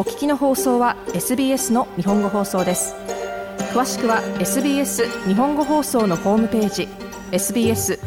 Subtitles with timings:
[0.00, 2.94] お聞きの放送は SBS の日本語放送です
[3.74, 6.88] 詳しくは SBS 日本語放送のホームページ
[7.32, 7.98] sbs.com.au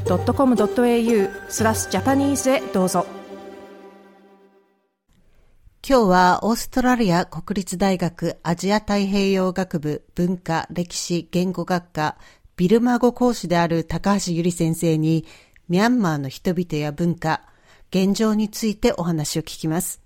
[1.52, 3.06] スラスジャパニーズへどうぞ
[5.88, 12.18] 今日はオーストラリア国立大学アジア太平洋学部文化歴史言語学科
[12.58, 15.28] ビルマ語講師である高橋ゆり先生に
[15.70, 17.44] ミャンマーの人々や文化、
[17.92, 20.03] 現状についてお話を聞きます。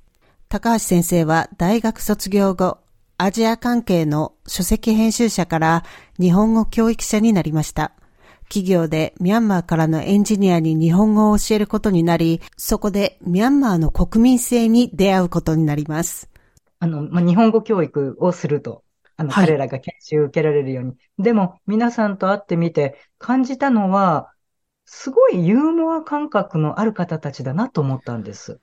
[0.49, 2.77] 高橋先生は大学卒業後、
[3.17, 5.83] アジア関係の書籍編集者から
[6.21, 7.91] 日本語教育者になりました。
[8.43, 16.29] 企業でミャンマーからのエンジニアに日本語を教えることになり、そこでミャンマーの国民性に出会うことになります。
[16.79, 18.85] あの、まあ、日本語教育をすると、
[19.17, 20.93] あの、はい、彼らが研修受けられるように。
[21.19, 24.31] でも、皆さんと会ってみて感じたのは、
[24.85, 28.61] すごいユーモア感覚のある方たちだなと思ったんです。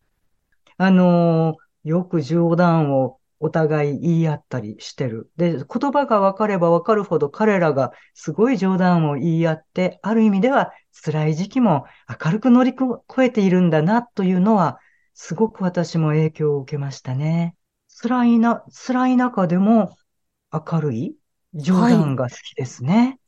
[0.76, 5.30] あのよく冗談をお互い言い合ったりしてる。
[5.36, 10.72] で、言葉が分かれば分かるほど彼らがすごい冗談を言い合って、ある意味では
[11.04, 11.84] 辛い時期も
[12.24, 14.78] 明るく乗り越えているんだなというのは、
[15.12, 17.54] すごく私も影響を受けましたね。
[18.02, 19.96] 辛いな、辛い中でも
[20.50, 21.16] 明るい
[21.52, 23.18] 冗談が好きですね。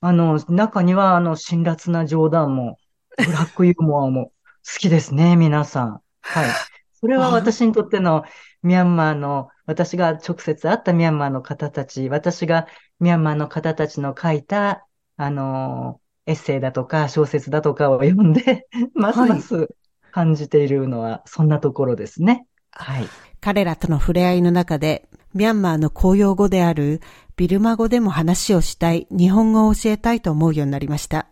[0.00, 2.78] はい、あの、中にはあの辛辣な冗談も、
[3.16, 4.32] ブラックユーモアも
[4.66, 6.00] 好きですね、皆さん。
[6.20, 6.50] はい。
[7.00, 8.24] それは私にとっての
[8.62, 12.66] ミャンマーの、私が直接会ったミャンマーの方たち、私が
[13.00, 19.68] ミャンマーの方たちの書いた、あの、エッセイだとか小説だとかを読んで、 ますます
[20.10, 22.46] 感じているのは、そんなところですね。
[22.72, 23.06] はい。
[23.40, 27.02] 彼らとの触れ合いの中で、ミャンマーの公用語である
[27.36, 31.26] ビルマ語でも話をしたい、日本語を教えたいと思うようになりました。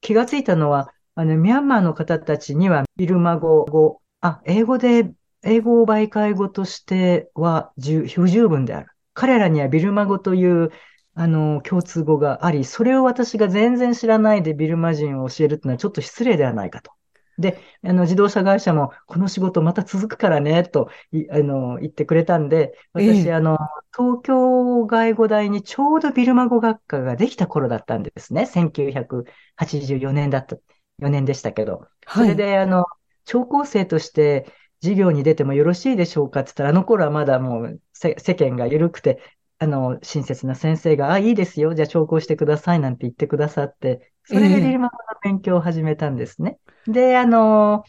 [0.00, 8.90] 気がついたのは、あの、ミャンマーの方たちにはビルマ語語、あ、英語で英語を媒介語としては不十分である。
[9.14, 10.70] 彼らにはビルマ語という
[11.14, 16.92] あの共通語があり、それを私が全然知らないでビルマ人を教えるっていうのはちょっと失礼ではないかと。
[17.38, 20.90] で、あの自動車会社もこの仕事また続くからね、と
[21.30, 23.56] あの言ってくれたんで、私、ええ、あの、
[23.96, 28.44] 東京外語大にちょうどビルマ語学科ができた頃だったんですね。
[28.46, 30.56] 1984年だった、
[30.98, 31.88] 4年でしたけど。
[32.12, 32.84] それで、あの、
[33.30, 34.52] 聴講生として
[34.82, 39.22] 授業に出てもよろしいでしょうかって言ったら、あの頃はまだもう世間が緩くて、
[39.60, 41.72] あの、親切な先生が、あ、いいですよ。
[41.74, 46.58] じゃあ聴講してくださいなんて言ってくださって、それでビルマ語の勉強を始めたんですね。
[46.88, 47.84] えー、で、あの、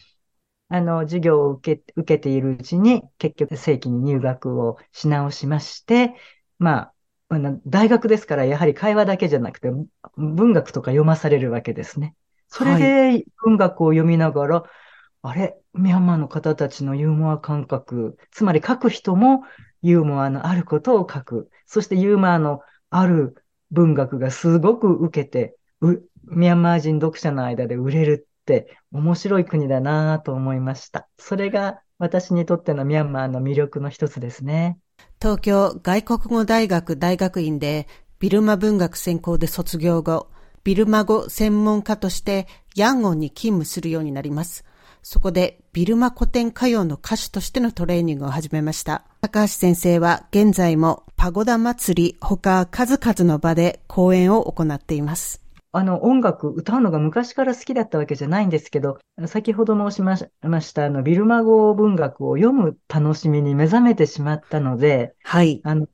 [0.68, 6.14] あの、授業を受け、受けているうちに、結局正規に入学をし直しまして、
[6.60, 6.92] ま
[7.30, 9.72] あ、大学ですから、やはり会話だけじゃなくて、
[10.16, 12.14] 文学とか読まされるわけですね。
[12.46, 14.81] それで文学を読みながら、はい
[15.22, 19.42] あれ、ミャンマーの方たちのユーモア感覚、つまり書く人も
[19.80, 21.48] ユーモアのあることを書く。
[21.64, 22.60] そしてユーモアの
[22.90, 23.36] ある
[23.70, 31.08] 文学がすごく受けて、ミャンマー人読者の間で売れるって面白い国だなと思いました。
[31.18, 34.78] それが私にとってのミャンマーの魅力の一つですね。
[35.20, 37.86] 東京外国語大学大学院で
[38.18, 40.28] ビルマ文学専攻で卒業後、
[40.64, 44.64] ビルマ語専門家としてヤンゴンに勤務するようになります。
[45.02, 49.04] そこでビルマ古典歌謡の歌手としてのトレーニングを始めました。
[49.20, 55.42] 高橋先生は現在もパゴダ祭り他数々の場で講演を行っています。
[55.72, 65.62] あの音楽、歌うのが昔から好きだったわけじゃないんですけど、先ほど申しましたあのビルマ語文学を読む楽しみに目覚めてしまったので、はい。
[65.64, 65.86] あの、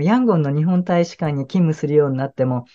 [0.00, 2.66] ヤンゴンの日本大使館に勤務するようになっても、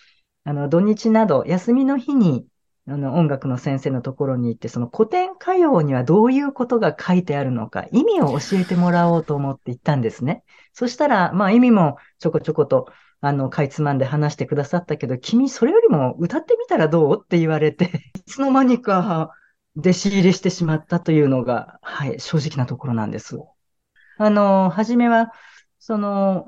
[0.44, 2.46] あの、土日など休みの日に
[2.91, 10.44] あの、音楽の先生のところに行って、その古典歌謡にはどういうことが書いてあるのか、意味を教えてもらおうと思って行ったんですね。
[10.74, 12.88] そしたら、まあ意味もちょこちょこと、
[13.22, 19.31] あの、かいつまんで話してくださったけど、君それよりも歌ってみたらどうって言われて、いつの間にか
[19.78, 23.38] 弟子入りしてしまったというのが、はい、正直なところなんです。
[24.18, 25.31] あの、はじめは、
[25.80, 26.45] その、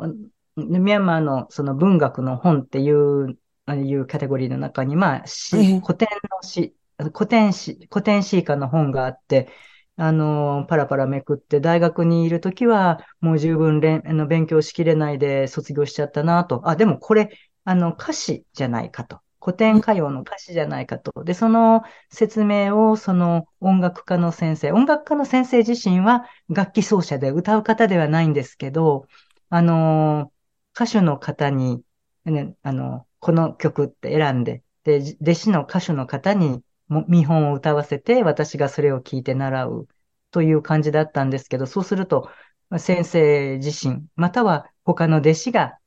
[0.57, 3.37] ミャンマーのその文学の本っていう
[3.67, 6.75] いうカテゴリーの中に、まあ、詩、古典の詩、
[7.13, 9.49] 古典詩、古典詩歌の本があって、
[9.95, 16.67] あの、パラパラめくって、大学にいるときは、もう十分あの勉強しきれないで卒業しちゃったなと。
[16.67, 17.29] あ、でもこれ、
[17.63, 19.21] あの、歌詞じゃないかと。
[19.41, 21.23] 古典歌謡の歌詞じゃないかと。
[21.23, 29.05] で、その説明を、その音楽家の先生、音楽家の先生自身は楽器奏者で歌う方ではないんですけど、
[29.49, 30.31] あの、
[30.73, 31.83] 歌手の方に、
[32.25, 36.61] ね、あの、この曲って選んで、で、弟子の歌手の方に
[37.07, 39.87] 見本を歌わせて、私がそれを聞いて習う
[40.31, 42.29] という感じだったんですけど、そうすると、
[42.77, 45.77] 先生自身、または他の弟子が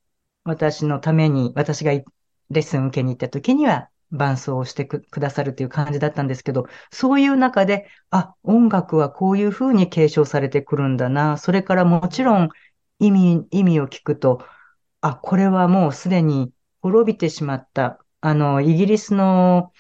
[0.45, 2.05] 私のために、私がレ
[2.49, 11.37] ッスン受けに行った時には伴奏をしてくださるという感じだったんですけど、そういう中で、あ、音楽はこういうふうに継承されてくるんだな。
[11.37, 12.49] それからもちろん
[12.99, 14.43] 意味、意味を聞くと、
[15.03, 16.51] あ、これはもうすでに
[16.87, 17.99] 滅びてしまった。
[18.21, 19.73] あの、イギリスの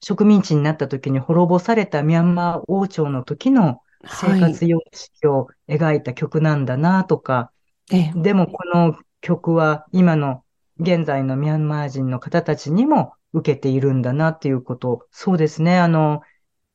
[0.00, 7.52] 植民地になった時に滅ぼされたミャンマー王朝の時の生活様式を描いた曲なんだなとか、
[7.90, 10.44] はい、でもこの曲は今の
[10.78, 15.06] 現在のミャンマー人の方たちにも受けているんだなっていうこと。
[15.10, 15.78] そうですね。
[15.78, 16.20] あの、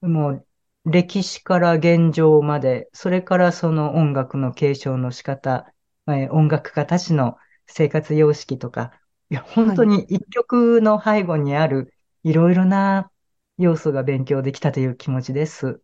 [0.02, 0.48] もう
[0.86, 5.72] 歴史から現状まで、それからその音楽の継承の仕方、
[6.08, 7.38] え音楽家たちの
[7.68, 8.92] 生活様式とか、
[9.30, 11.94] いや、本当に一曲の背後にある
[12.24, 13.12] いろいろな
[13.58, 15.82] 要素が勉強できたという気持ちです。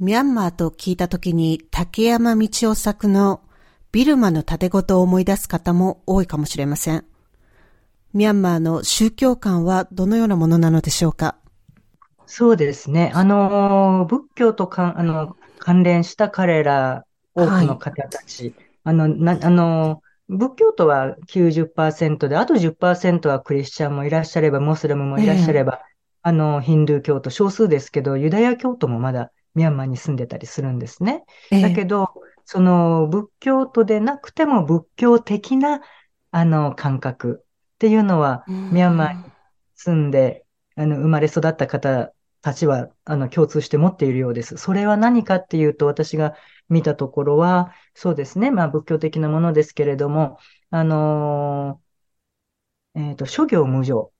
[0.00, 3.42] ミャンマーと聞いたときに竹山道夫作の
[3.92, 7.04] ビルマの盾ごとを思い出す方も多いかもしれません。
[8.14, 11.36] ミャンマーの宗教観はどのようなものなのでしょうか？
[12.26, 13.12] そうですね。
[13.14, 17.04] あの、仏教とかあの関連した彼ら
[17.34, 18.54] 多くの方たち、はい、
[18.84, 25.88] あの、な、あの、仏教徒は90%で、あと10%はクリスチャンもいらっしゃれば、モスレムもいらっしゃれば、えー、
[26.22, 31.24] あの、ヒンドゥー教徒少数ですけど、ユダヤ教徒もまだミャンマーに住んでたりするんですね。
[31.50, 32.10] だけど、
[32.44, 35.80] その仏教徒でなくても仏教的な
[36.30, 39.24] あの感覚っていうのは、ミャンマーに
[39.74, 40.44] 住んで、
[40.76, 42.12] あの、生まれ育った方
[42.42, 44.56] たちは、あの、共通して持っているようです。
[44.56, 46.34] それは何かっていうと、私が
[46.68, 50.38] 見たところは、そうですね、まあ仏教的なものですけれども、
[50.70, 54.12] あのー、えっ、ー、と、諸行無常。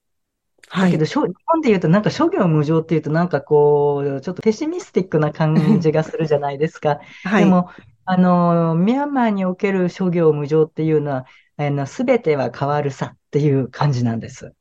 [0.69, 0.93] はい。
[0.93, 7.00] だけど、日本で言うと、なんか諸行無常っていうと、なんかこう、ちょっとペシミスティックな感じがするじゃないですか。
[7.25, 7.44] はい。
[7.44, 7.70] でも、
[8.05, 11.26] あの、ミャンマーにおける諸行無常っていうのは、
[11.56, 14.55] あの、すべては変わるさっていう感じなんです。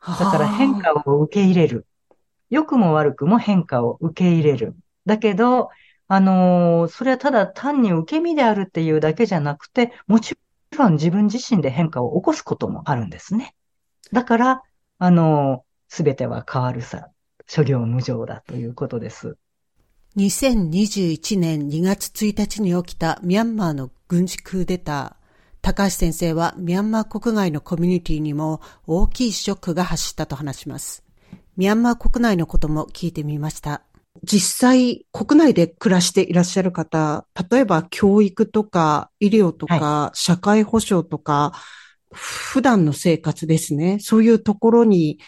[0.00, 1.86] だから変化を受け入れる。
[2.52, 4.76] 良くも悪くも変化を受け入れる。
[5.06, 5.70] だけど、
[6.06, 10.36] あのそれはただ単に受け身であるっていうだけじゃなくて、もち
[10.76, 13.54] ろん自分自身で変化を起こすこともあるんですね。
[14.12, 14.62] だから、
[14.98, 17.08] あの、すべては変わるさ、
[17.46, 19.38] 諸行無常だということです。
[20.18, 25.22] 2021年2月1日に起きたミャンマーの軍事クーデター。
[25.62, 31.01] 高橋先生はミャンマー国外のコミュニティにも大きいショックが発したと話します。
[31.56, 33.82] ミャンマー国内のことも聞いてみました。
[34.22, 41.52] 実際、国内で暮らしていらっしゃる方、例えば教育とか医療とか、はい、社会保障とか、
[42.12, 43.98] 普段の生活ですね。
[44.00, 45.18] そういうところに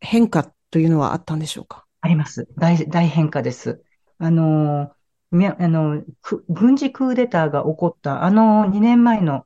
[0.00, 1.84] 変化というのはあったんでしょうか？
[2.00, 2.48] あります。
[2.56, 3.82] 大、大変化です。
[4.18, 4.92] あの、
[5.32, 6.02] あの、
[6.48, 9.44] 軍事クーデターが起こったあの2年前の、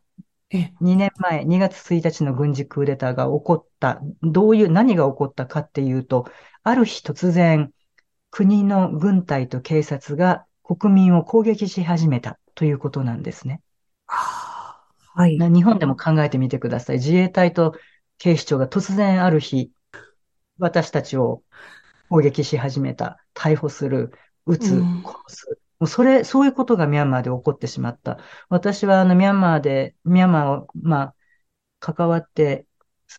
[0.51, 6.27] 2年前、2月1日の軍事クーデターが起こった、どういう、何が起こったかっていうと、
[6.63, 7.73] ある日突然、
[8.31, 13.61] 国の軍隊と警察が国民を攻撃し始めたということなんですね。
[14.07, 15.39] はい。
[15.39, 16.97] 日本でも考えてみてください。
[16.97, 17.75] 自衛隊と
[18.19, 19.71] 警視庁が突然ある日、
[20.59, 21.43] 私たちを
[22.09, 23.19] 攻撃し始めた。
[23.35, 24.13] 逮捕する、
[24.47, 25.59] 撃つ、殺す。
[25.79, 28.19] もうそれ、そういうことがミャンマーで起こってしまった。
[28.49, 31.15] 私はあのミャンマーで、ミャンマーを、まあ、
[31.81, 32.67] 関わって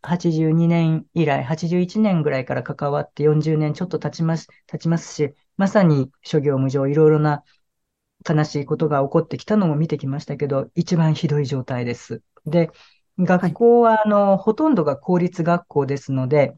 [0.02, 7.44] 82年以来、81年ぐらいから関わって40年ちょっと経ちます、経ちますし、まさに諸行無常、いろいろな
[8.30, 12.24] 悲しいことが起こってきたのも見てきましたけど、一番ひどい状態です。
[12.46, 12.72] で、
[13.20, 16.56] 学校は、あの、ほとんどが公立学校ですので、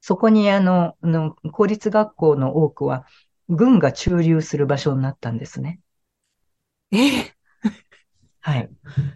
[0.00, 3.06] そこにあの、の公立学校の多くは、
[3.50, 5.80] 軍が駐留する場所になったんですね。
[6.92, 7.34] ええ
[8.40, 8.70] はい。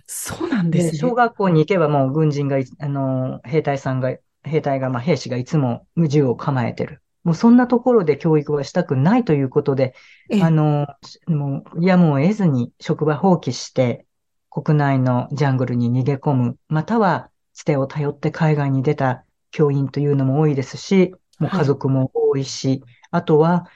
[0.07, 1.03] そうなんですね。
[1.03, 7.03] 小学校に行けばもう軍人が、あの、兵隊さんが、兵隊が、まあ兵士がいつも銃を構えてる。
[7.23, 9.95] もうそんなところで教育はしたくないということで、
[10.37, 10.87] あの、
[11.26, 14.07] もうやむを得ずに職場放棄して、
[14.50, 23.67] 国内のジャングルに逃げ込む、または、つてを頼って海外に出た教員というのも多いですし、もう家族も多いし、はい、あとは、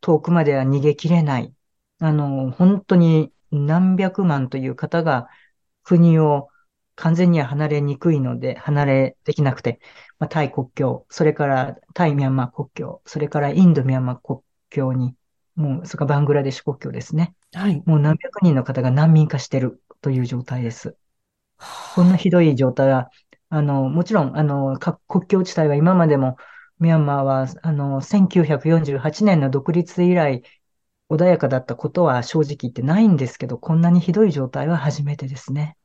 [0.00, 1.54] 遠くまでは逃げきれない。
[2.00, 5.28] あの、本当に何百万という方が
[5.82, 6.48] 国を
[6.96, 9.80] 完全には離れにくいので、離れできなくて、
[10.18, 15.14] まあ、タイ国境、それからタイミャンマー国境、それからインドミャンマー国境に、
[15.56, 17.34] もう、それからバングラデシュ国境ですね。
[17.52, 17.82] はい。
[17.86, 20.96] もう何百人の方が難民化してるという状態です。
[21.94, 23.10] こんなひどい状態は、
[23.48, 26.36] あの、もちろん、あの、国境地帯は今までも、
[26.78, 30.42] ミャンマーは、あの、1948年の独立以来、
[31.10, 35.76] 穏やかだったことは正直言ってないんですけど、こんなにひどい状態は初めてですね。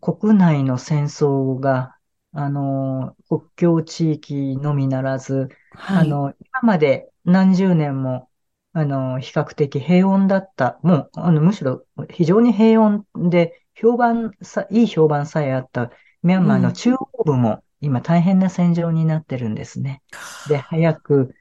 [0.00, 1.96] 国内の戦争が、
[2.32, 5.98] あの、国境地域のみならず、はい。
[6.00, 8.30] あの、今まで何十年も、
[8.72, 15.90] あの、比較的平穏だった、もう、あの、むしろ非常に平穏で、評判さ、いい評判さえあった
[16.22, 20.02] ミャンマーの中央部も今大変な戦場になってるんですね。
[20.48, 21.34] で、早く、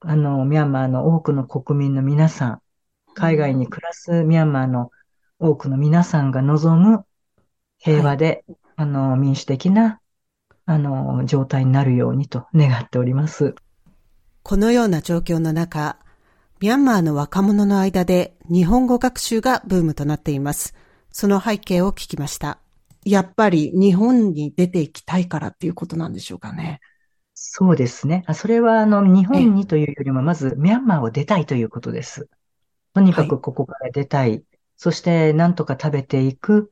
[0.00, 2.62] あの、ミャンマーの多くの国民の皆さん、
[3.14, 4.90] 海外に暮らすミャンマーの
[5.38, 7.04] 多くの皆さんが望む
[7.78, 8.44] 平和で、
[8.76, 10.00] あの、民主的な、
[10.66, 13.54] あの、状態になるようにと願っております。
[14.42, 15.98] このような状況の中、
[16.60, 20.74] ミャンマーの若者の間で日本語学習がブームとなっています。
[21.10, 22.58] その背景を聞きました。
[23.04, 26.80] やっぱり日本に出ていきたいからっていうことなんでしょうかね。
[27.34, 28.22] そうですね。
[28.26, 32.28] あそれは、あの、日本にというよりも、まず、ミャンマーを出たいということです。
[32.94, 34.44] とにかはいくここから出たい。
[34.76, 36.70] そして、なんとか食べていく、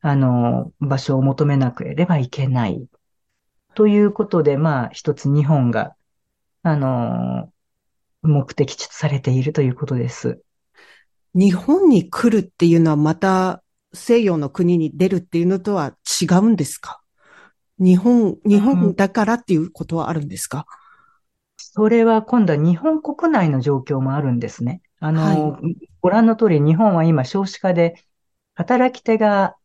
[0.00, 2.88] あの、場所を求めなければいけない。
[3.74, 5.94] ということで、まあ、一つ日本が、
[6.62, 7.52] あの、
[8.22, 10.42] 目的地とされているということです。
[11.34, 13.62] 日本に来るっていうのはまた
[13.92, 17.00] 西洋の国に出るっていうのとは違うんですか？
[17.78, 20.66] 日本、日本だからっていうことはあるんですか、
[21.56, 24.82] それは今度は日本国内の状況もあるんですね。
[25.00, 25.60] あの、は
[26.02, 28.02] ご覧の通り日本は今少子化で
[28.54, 29.56] 働き手が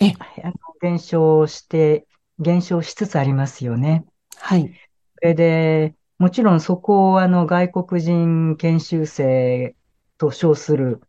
[0.00, 2.06] えあの減少して、
[2.38, 4.04] 減少しつつありますよね。
[4.36, 4.72] はい。
[5.16, 9.74] それで、もちろんそこをあの外国人研修生
[10.18, 11.00] と称する、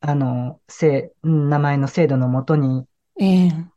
[0.00, 2.86] あの、せ名前の制度のもとに、
[3.20, 3.70] ええ。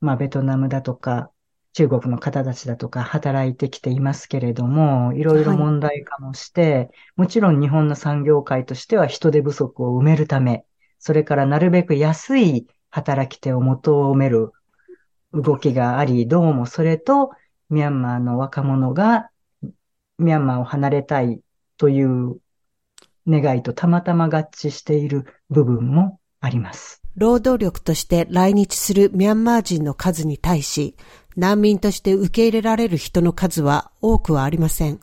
[0.00, 1.32] まあ、ベトナムだとか、
[1.72, 5.58] 中国の方たちだとか働いてきていますけれども、いろいろはい。
[5.58, 10.64] 問題化もして、もちろん日本の産業界としては人手不足を埋めるため、
[10.98, 14.52] それからなるべく安い働き手を求める
[15.32, 17.30] 動きがあり、どうもそれと
[17.70, 19.30] ミャンマーの若者が
[20.18, 21.40] ミャンマーを離れたい
[21.76, 22.40] という
[23.28, 27.02] 願いとたまたま合致している部分もあります。
[27.16, 30.96] 労働力として来日するミャンマー人の数に対し、
[31.36, 35.00] 難民として受け入れられる人の数は多くはありません。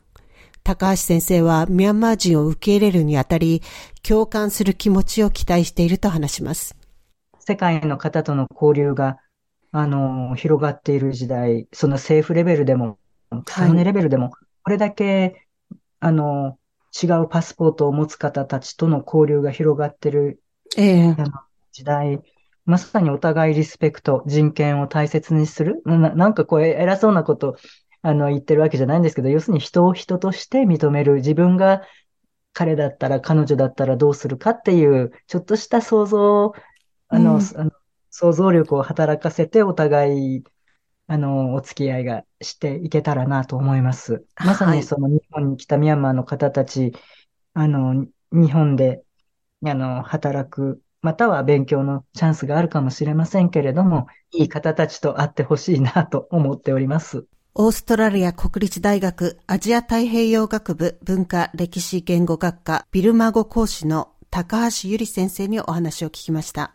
[0.64, 3.62] 高橋先生はミャンマー人を受け入れるにあたり、
[4.02, 6.76] 共感する気持ちを期待していると話します。
[7.38, 9.18] 世界の方との交流が、
[9.70, 12.98] あの、広がっている時代、その政府レベルでも、
[13.44, 14.32] 草の根レベルでも、
[14.64, 15.46] これだけ、
[16.00, 16.58] あの、
[17.02, 20.40] 違うパスポートを持つ方たちとの交流が広がっている
[20.76, 21.16] ええ
[21.72, 22.22] 時代、
[22.64, 25.82] まさにお互いリスペクト、人権を大切にする。
[25.84, 27.56] な、なんかこう偉そうなこと、
[28.02, 31.16] あの、言ってるわけじゃないんですけど、要するに人を人として認める。
[31.16, 31.82] 自分が
[32.54, 36.52] 彼だったら、彼女だったらどうするかっていう、ちょっとした想像、
[37.08, 37.70] あの、うんあの
[38.10, 40.44] 想像力を働かせて、お互い、
[41.08, 44.24] あの、お付き合いがしていけたらなと思います。
[44.44, 46.92] まさはいにその日本に来たミャンマーの方たち、
[47.54, 49.02] あの、日本で、
[49.64, 57.26] あの、働く、または勉強のチャンスがあるかもしれませんけれども、いい方たちと会ってほしいなと思っております。
[57.54, 66.74] オーストラリア国立大学アジア太平洋学部文化歴史言語学科ビルマ語講師の高橋ゆり先生にお話を聞きました。